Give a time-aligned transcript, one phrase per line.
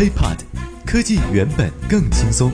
[0.00, 0.38] HiPod，
[0.86, 2.50] 科技原本更轻松。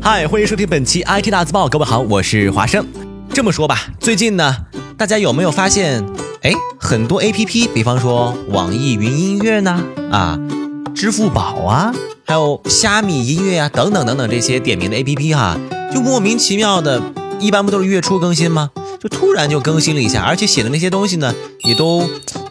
[0.00, 2.86] 嗨，欢迎收听本期 IT 大字报，各位好，我是华生。
[3.34, 4.56] 这么说吧，最近呢，
[4.96, 6.02] 大家有没有发现，
[6.40, 10.38] 哎，很多 APP，比方说网易云音乐呢，啊，
[10.94, 15.58] 支付宝啊，还有虾米音乐啊，等等等等这些点名的 APP 哈，
[15.92, 17.02] 就莫名其妙的，
[17.38, 18.70] 一般不都是月初更新吗？
[18.98, 21.34] 就突然就更新了一下，而且写的那些东西呢，
[21.64, 22.08] 也都。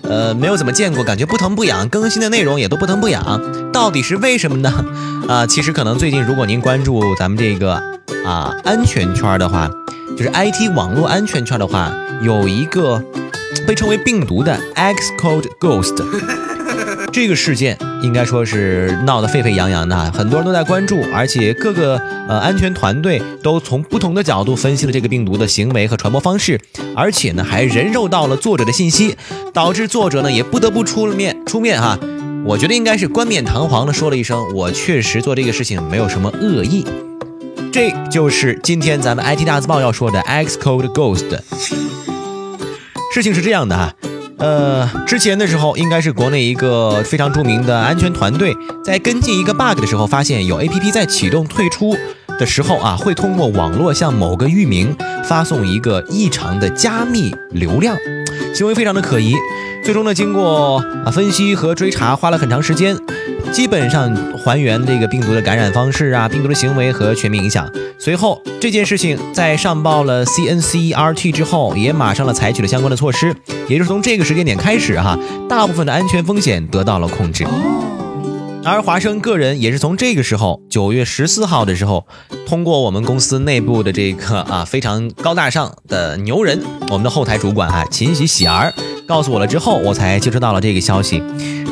[0.09, 4.85] 呃，没有怎么见过，感觉不疼不痒，更新的内容也都不疼不痒，到底是为什么呢？
[5.29, 7.73] 啊，其实可能最近如果您关注咱们这个
[8.25, 9.69] 啊安全圈的话，
[10.17, 13.03] 就是 IT 网络安全圈的话，有一个
[13.67, 16.48] 被称为病毒的 Xcode Ghost。
[17.11, 26.59] 这个事件应该说是闹得沸沸扬扬的，很多人都在关注，而且各个呃安全团队都从不同的角度分析了这个病毒的行为和传播方式，
[26.95, 29.17] 而且呢还人肉到了作者的信息，
[29.53, 31.99] 导致作者呢也不得不出了面出面哈。
[32.45, 36.85] 我觉得应该是冠冕堂皇的说了一声，我确实做这个事情没有什么恶意。
[37.71, 41.39] 这就是今天咱们 IT 大字报要说的 Xcode Ghost。
[43.13, 43.93] 事情是这样的哈。
[44.39, 51.95] 呃，之前的时候应该是国内一个非常著名的安全团队在跟进一个 bug 的时候，发现有 APP 在启动退出
[52.39, 57.97] 的时候啊，会通过网络向某个域名发送一个异常的加密流量，
[58.53, 59.35] 行为非常的可疑。
[59.83, 62.97] 最终呢，经过啊分析和追查，花了很长时间。
[63.51, 67.69] 基本上还原这个病毒的感染方式啊，病毒的行为和全面影响。
[67.97, 73.35] 随后这件事情在上报了 C N C E R T 之后，也马上了采取了相关的措施。
[73.67, 75.17] 也就是从这个时间点开始哈，
[75.49, 77.45] 大部分的安全风险得到了控制。
[78.63, 82.05] 而华生个人也是从这个时候，九月十四号的时候，
[82.45, 88.73] 通过我们公司内部的这个啊非常高大上的牛人，我们的后台主管哈秦喜喜儿
[89.07, 91.23] 告诉我了之后，我才接收到了这个消息。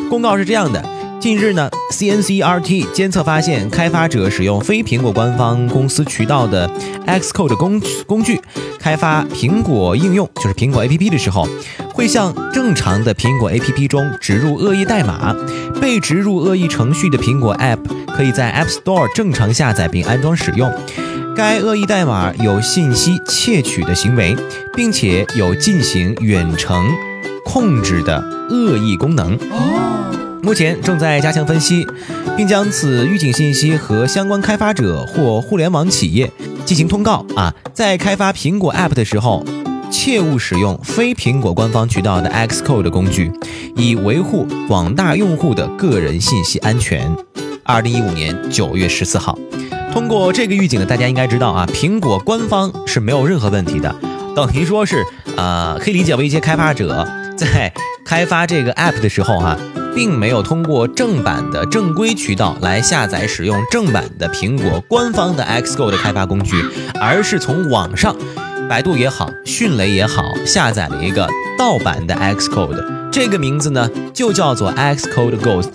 [0.09, 0.96] 公告是这样的。
[1.19, 6.69] 近日呢，CNCRT 监测发现，开发者使用非苹果官方公司渠道的
[7.05, 8.39] Xcode 工工具
[8.79, 11.47] 开发苹果应用，就是苹果 APP 的时候，
[11.91, 15.35] 会向正常的苹果 APP 中植入恶意代码。
[15.81, 17.79] 被植入恶意程序的苹果 App
[18.15, 20.71] 可以在 App Store 正常下载并安装使用。
[21.35, 24.35] 该恶意代码有信息窃取的行为，
[24.75, 26.85] 并且有进行远程
[27.43, 29.35] 控制的恶意功能。
[29.51, 29.96] 哦
[30.43, 31.85] 目前正在加强分析，
[32.37, 36.31] 并将此预警信息和相关开发者或互联网企业
[36.65, 37.53] 进行通告啊！
[37.73, 39.43] 在开发苹果 App 的时候，
[39.91, 43.31] 切勿使用非苹果官方渠道的 Xcode 工具，
[43.75, 47.13] 以维护广大用户的个人信息安全。
[47.63, 49.37] 二零一五年九月十四号，
[49.91, 53.93] 通过这个预警呢，大家应该知道啊，苹果官方是没有任何问题的，
[54.33, 55.03] 等于说是
[55.35, 57.05] 呃，可以理解为一些开发者
[57.35, 57.73] 在
[58.05, 59.57] 开发这个 App 的时候哈。
[59.97, 66.63] 并没有通过正版的正规渠道来下载使用正版的苹果官方的 Xcode 开发工具，
[67.01, 68.15] 而是从网上，
[68.69, 71.27] 百度也好，迅雷也好，下载了一个
[71.57, 73.09] 盗版的 Xcode。
[73.11, 75.71] 这个名字呢，就叫做 Xcode Ghost。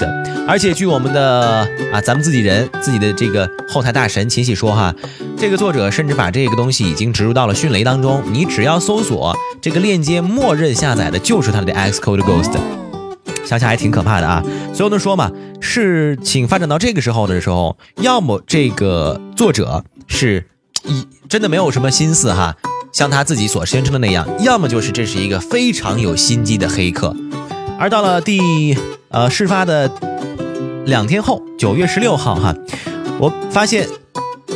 [0.47, 4.95] 而且据我们的啊，咱们自己人自己的这个后台大神秦喜说哈，
[5.37, 12.82] 这个作者甚至把这个东西已经植入到了迅雷当中，你只要搜索这个链接，默认下载的就是他的 Xcode Ghost。
[13.45, 14.43] 想想还挺可怕的啊！
[14.75, 15.31] 所以呢说嘛，
[15.61, 20.47] 事情发展到这个时候的时候，要么这个作者是
[20.85, 22.57] 一真的没有什么心思哈，
[22.93, 27.15] 像他自己所宣称的那样，要么就是这是一个非常有心机的黑客。
[27.79, 28.77] 而到了第
[29.09, 29.91] 呃事发的
[30.87, 32.55] 两天后，九月十六号哈，
[33.19, 33.89] 我发现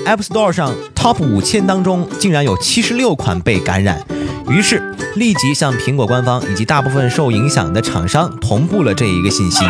[0.06, 4.04] App Store 上 Top 五千当中竟然有七十六款被感染。
[4.48, 9.64] 于是立即向苹果官方以及大部分受影响的厂商同步了这一个信息。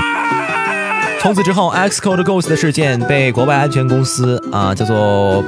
[1.20, 5.42] 从此之后，Xcode Ghost 的事件被国外安全公司啊叫做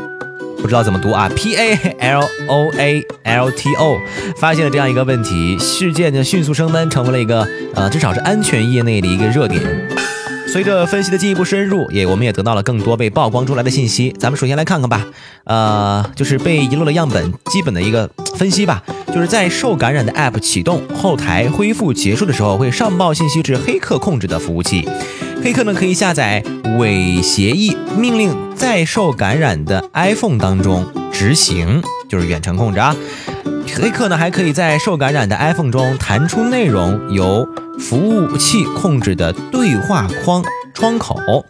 [0.61, 3.97] 不知道怎么读啊 P A L O A L T O
[4.41, 9.61] 发现了这样一个问题，事件就迅速升温，成为了一个呃至少是安全业内的一个热点。
[10.59, 14.13] 随着分析的进一步深入，也我们也得到了更多被曝光出来的信息。
[14.19, 15.07] 咱们首先来看看吧，
[15.45, 18.83] 呃，就是被遗漏的样本基本的一个分析吧。
[19.15, 24.85] 就是在受感染的 App 启动后台恢复结束的时候，会上报信息至黑客控制的服务器。
[25.45, 26.43] 黑客呢可以下载
[26.77, 32.97] 伪协议命令，在受感染的 iPhone 当中执行，就是远程控制啊。
[33.75, 37.49] 黑客呢还可以在受感染的 iPhone 中弹出内容由
[37.79, 40.43] 服务器控制的对话框
[40.75, 41.45] 窗口。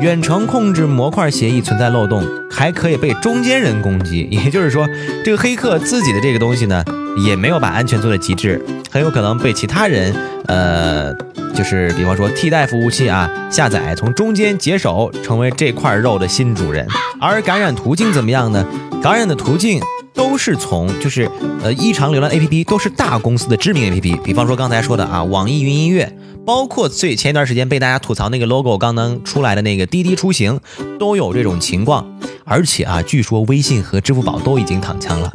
[0.00, 4.28] 远程控制模块协议存在漏洞，还可以被中间人攻击。
[4.30, 4.88] 也就是说，
[5.24, 6.84] 这个黑客自己的这个东西呢，
[7.26, 10.14] 也没有把安全做到极致，很有可能被其他人，
[10.46, 11.12] 呃，
[11.52, 16.86] 就是比方说替代服务器啊，下载从中间解手，成为这块肉的新主人。
[17.20, 18.64] 而感染途径怎么样呢？
[19.02, 19.80] 感染的途径
[20.18, 21.30] 都是从就是
[21.62, 26.12] 呃异常浏览 APP 都是大公司的知名 APP，比方说刚才说的啊，网易云音乐。
[26.44, 30.58] 包括最前一段时间被大家吐槽那个 logo 刚刚出来的那个滴滴出行，
[30.98, 32.04] 都有这种情况。
[32.44, 35.30] 而且啊，据说微信和支付宝都已经躺枪了。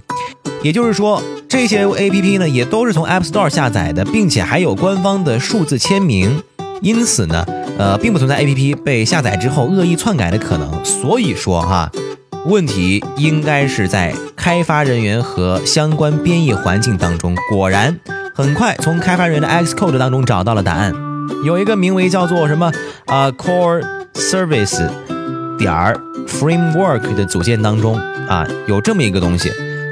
[0.64, 6.42] 也就是说，这些 A P P 呢也都是从 App Store 下载的，并且还有官方的数字签名。
[6.82, 7.46] 因此呢，
[7.78, 10.84] 呃，并不存在 A P P 被下载之后恶意篡改的可能。
[10.84, 11.92] 所以说哈，
[12.46, 17.36] 问题应该是在开发人员和相关编译环境当中。
[17.50, 18.00] 果然。
[18.36, 20.92] 很快从开发人员的 Xcode 当中找到了答案，
[21.46, 22.72] 有一个名为叫做什么
[23.06, 23.84] 啊 Core
[24.16, 24.90] Service
[25.56, 25.96] 点儿
[26.28, 27.96] Framework 的组件当中
[28.28, 29.52] 啊有这么一个东西，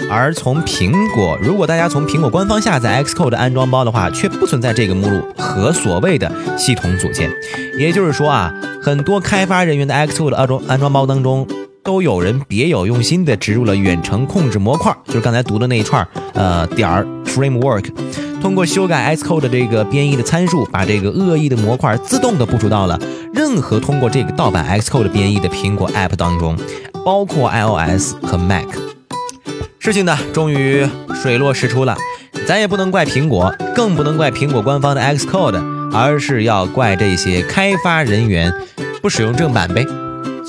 [0.09, 7.31] 而从苹果，如果大家从苹果官方下载 Xcode 安装包的话，却不存在这个目录和所谓的系统组件。
[7.77, 8.51] 也就是说啊，
[8.81, 11.47] 很多开发人员的 Xcode 安装安装包当中。
[11.83, 17.85] 都有人别有用心的植入了远程控制模块，就是刚才读的那一串呃点儿 framework，
[18.39, 22.99] 通过修改 Xcode 的这个编译的参数，把这个恶意的模块自动的部署到了
[23.33, 26.55] 任何通过这个盗版 Xcode 编译的苹果 App 当中，
[27.03, 28.67] 包括 iOS 和 Mac。
[29.79, 31.97] 事情呢，终于水落石出了，
[32.45, 35.59] 咱也不能怪苹果，更不能怪苹果官方的 Xcode，
[35.91, 38.53] 而是要怪这些开发人员
[39.01, 39.83] 不使用正版呗。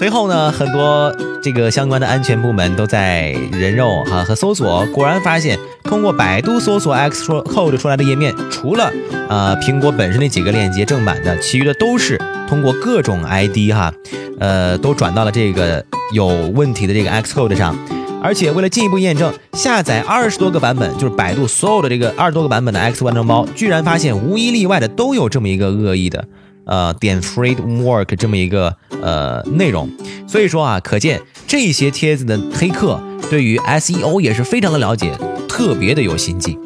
[0.03, 8.91] 随后呢，很多这个相关的安全部门都在人肉哈和搜索，果然发现通过百度搜索 Xcode 出来的页面，除了
[9.29, 13.95] 呃苹果本身那几个链接正版的，其余的都是通过各种 ID 哈，
[14.41, 17.77] 呃都转到了这个有问题的这个 Xcode 上。
[18.21, 26.25] 而且为了进一步验证，下载二十多个版本，就是百度所有的这个二十多个版本的 X 完成包，居然发现无一例外的都有这么一个恶意的。
[26.65, 29.91] 呃，点 framework 这么一个呃内容，
[30.27, 35.13] 所以说啊，可见这些帖子的黑客对于 SEO 也是非常的了解，
[35.49, 36.59] 特别的有心计。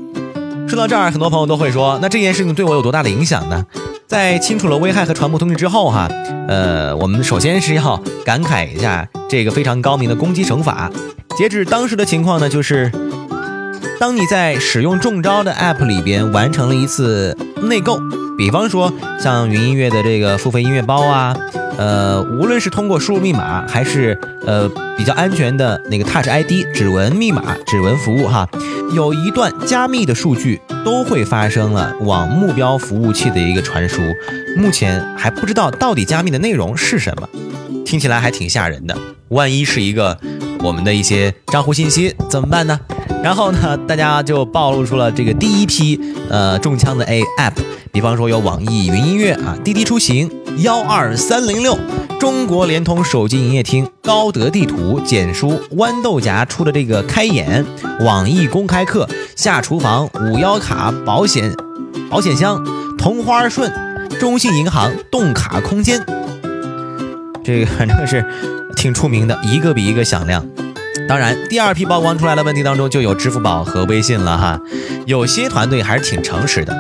[0.69, 3.65] 说到这儿，很多朋友都会说，那这件事情对我有多大的影响呢？
[4.07, 6.09] 在清楚了危害和传播通知之后哈，
[6.49, 10.91] 呃，我们首先是要感慨一下这个非常高明的攻击手法。
[11.37, 12.91] 截止当时的情况呢，就是
[13.99, 17.99] 当你在使用中招的 app 里边完成了一次内购。
[18.37, 21.35] 比方说，像云音乐的这个付费音乐包啊，
[21.79, 28.47] 呃，无论是通过输入密码，还是呃比较安全的那个 Touch ID 指纹密码、指纹服务哈，
[28.93, 34.03] 有一段加密的数据都会发生了往目标服务器的一个传输，
[34.57, 37.29] 目前还不知道到底加密的内容是什么，
[37.85, 38.97] 听起来还挺吓人的。
[39.29, 40.17] 万一是一个
[40.61, 42.79] 我们的一些账户信息怎么办呢？
[43.27, 46.01] 然后呢，大家就暴露出了这个第一批
[46.31, 47.55] 呃中枪的 A App。
[47.91, 51.77] 比方说有网易云音乐啊，滴滴出行幺二三零六，
[52.21, 57.67] 中国联通手机营业厅，高德地图，简书，豌豆荚出的这个开眼，
[57.99, 61.53] 网易公开课，下厨房，五幺卡保险，
[62.09, 62.65] 保险箱，
[62.97, 63.73] 同花顺，
[64.21, 66.01] 中信银行动卡空间，
[67.43, 68.25] 这个反正是
[68.77, 70.47] 挺出名的，一个比一个响亮。
[71.09, 74.61] 当然，第二批曝光出来的问题当中就有支付宝和微信了哈，
[75.07, 76.77] 有些团队还是挺诚实的。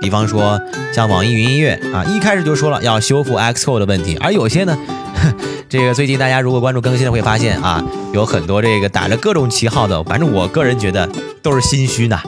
[0.00, 0.58] 比方说，
[0.92, 4.78] 像网易云音乐啊，一开始就说了要修复 Xcode 的问题，而有些呢，
[5.68, 11.08] 这个最近大家如果关注更新的会发现啊，有很多这个打着各种旗号的，反正我个人觉得
[11.42, 12.18] 都是心虚呢。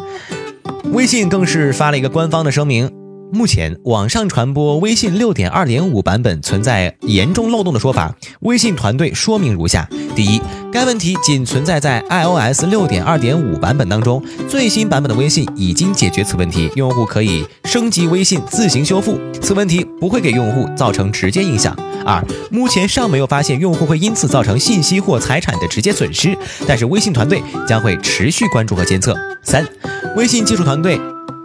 [0.93, 3.00] 微信更是发了一个官方的声明。
[3.33, 10.41] 目前网上传播微信六点二点五版本存在严重漏洞的说法，微信团队说明如下：第一，
[10.73, 21.77] 该问题仅存在在 iOS 六点二点五版本当中，最新版本的微信已经解决此问题，用户可以升级微信自行修复，此问题不会给用户造成直接影响。
[22.05, 29.17] 二，目前尚没有发现用户会因此造成信息或财产的直接损失，但是微信团队将会持续关注和监测。
[29.43, 29.65] 三，
[30.17, 30.99] 微信技术团队。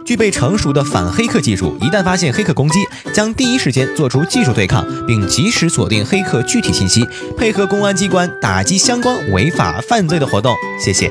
[0.06, 2.78] 具备成熟的反黑客技术，一旦发现黑客攻击，
[3.12, 10.54] 将第一时间做出技术对抗，并及时锁定黑客具体信息，配合公安机关打击相关违法犯罪的活动。
[10.80, 11.10] 谢谢。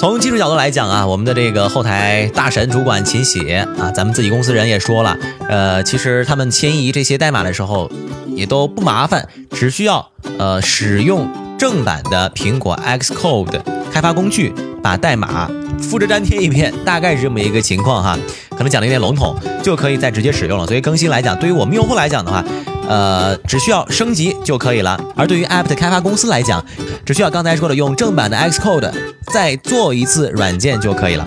[0.00, 5.16] 从技术角度来讲啊，我们的这个后台大神主管秦喜啊，咱们自己公司人也说了，
[5.48, 7.90] 呃，其实他们迁移这些代码的时候
[8.28, 13.60] 也都不麻烦，只需要呃使用正版的苹果 Xcode
[13.92, 14.52] 开发工具，
[14.84, 15.50] 把代码。
[15.80, 18.18] 复制粘贴一遍，大概是这么一个情况哈，
[18.50, 20.66] 可能讲的有点笼统，就可以再直接使用了。
[20.66, 22.44] 所以更新来讲，对于我们用户来讲的话，
[22.88, 24.98] 呃，只需要升级就可以了。
[25.16, 26.64] 而对于 App 的开发公司来讲，
[27.04, 28.92] 只需要刚才说的用正版的 Xcode
[29.32, 31.26] 再做一次软件就可以了。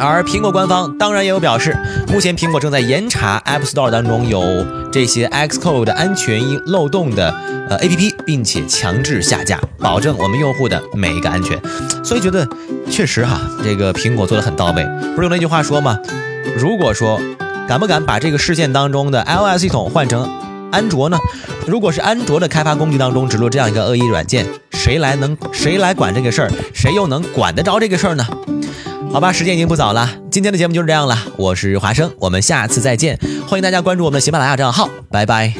[0.00, 1.76] 而苹果官方当然也有表示，
[2.08, 4.42] 目前苹果正在严查 App Store 当中有
[4.92, 7.32] 这些 Xcode 安全漏洞的
[7.70, 11.58] 呃 APP，并且强制下架，保证我们用户的每一个安全。
[12.04, 12.46] 所以觉得
[12.90, 14.84] 确实哈，这个苹果做的很到位。
[15.14, 15.98] 不是有那句话说吗？
[16.56, 17.20] 如果说
[17.66, 20.28] 敢不敢把这个事件当中的 iOS 系统换成
[20.70, 21.16] 安卓呢？
[21.66, 26.50] 如果是安卓的开发工具当中植入这样一个恶意软件，谁来能谁来管这个事儿？
[26.74, 28.26] 谁又能管得着这个事儿呢？
[29.14, 31.16] 好吧，时间已经不早了，今天的节目就是这样了。
[31.36, 33.16] 我是华生，我们下次再见。
[33.46, 35.54] 欢迎大家关注我们的喜马拉雅账号，拜拜。